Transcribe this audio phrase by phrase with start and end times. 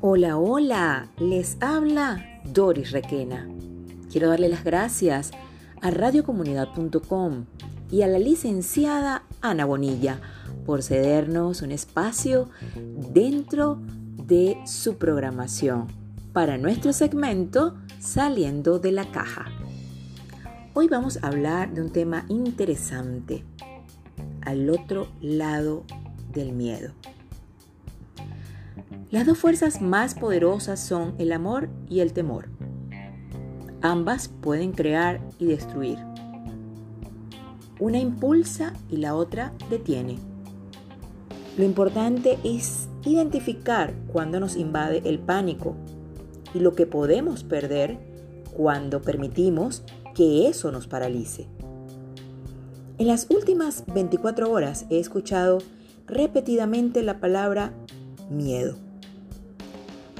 [0.00, 3.48] Hola, hola, les habla Doris Requena.
[4.12, 5.32] Quiero darle las gracias
[5.82, 7.46] a radiocomunidad.com
[7.90, 10.20] y a la licenciada Ana Bonilla
[10.64, 12.48] por cedernos un espacio
[13.12, 13.80] dentro
[14.24, 15.88] de su programación
[16.32, 19.46] para nuestro segmento Saliendo de la Caja.
[20.74, 23.42] Hoy vamos a hablar de un tema interesante,
[24.42, 25.82] al otro lado
[26.32, 26.92] del miedo.
[29.10, 32.50] Las dos fuerzas más poderosas son el amor y el temor.
[33.80, 35.98] Ambas pueden crear y destruir.
[37.80, 40.18] Una impulsa y la otra detiene.
[41.56, 45.74] Lo importante es identificar cuando nos invade el pánico
[46.52, 47.98] y lo que podemos perder
[48.54, 51.46] cuando permitimos que eso nos paralice.
[52.98, 55.58] En las últimas 24 horas he escuchado
[56.06, 57.72] repetidamente la palabra
[58.28, 58.87] miedo.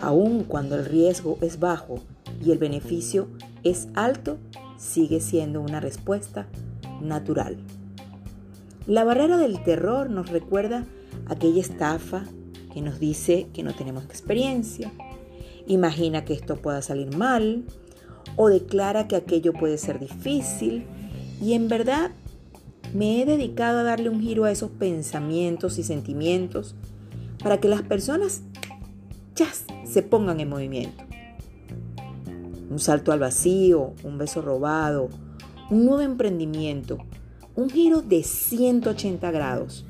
[0.00, 2.00] Aun cuando el riesgo es bajo
[2.44, 3.28] y el beneficio
[3.64, 4.38] es alto,
[4.76, 6.46] sigue siendo una respuesta
[7.00, 7.56] natural.
[8.86, 10.86] La barrera del terror nos recuerda
[11.26, 12.24] aquella estafa
[12.72, 14.92] que nos dice que no tenemos experiencia,
[15.66, 17.64] imagina que esto pueda salir mal
[18.36, 20.86] o declara que aquello puede ser difícil
[21.42, 22.12] y en verdad
[22.94, 26.74] me he dedicado a darle un giro a esos pensamientos y sentimientos
[27.42, 28.42] para que las personas
[29.84, 31.04] se pongan en movimiento.
[32.70, 35.08] Un salto al vacío, un beso robado,
[35.70, 36.98] un nuevo emprendimiento,
[37.54, 39.86] un giro de 180 grados.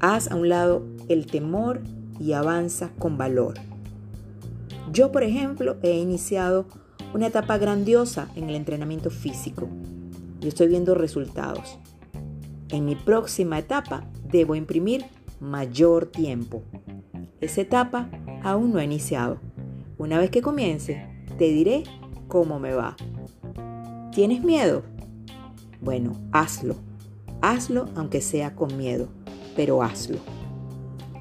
[0.00, 1.80] Haz a un lado el temor
[2.18, 3.54] y avanza con valor.
[4.92, 6.66] Yo, por ejemplo, he iniciado
[7.14, 9.68] una etapa grandiosa en el entrenamiento físico
[10.40, 11.78] y estoy viendo resultados.
[12.70, 15.04] En mi próxima etapa debo imprimir
[15.40, 16.62] mayor tiempo.
[17.40, 18.10] Esa etapa
[18.42, 19.38] aún no ha iniciado.
[19.98, 21.06] Una vez que comience,
[21.38, 21.82] te diré
[22.28, 22.96] cómo me va.
[24.12, 24.82] ¿Tienes miedo?
[25.80, 26.76] Bueno, hazlo.
[27.42, 29.08] Hazlo aunque sea con miedo,
[29.56, 30.18] pero hazlo.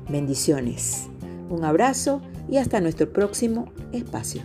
[0.09, 1.07] Bendiciones.
[1.49, 4.41] Un abrazo y hasta nuestro próximo espacio.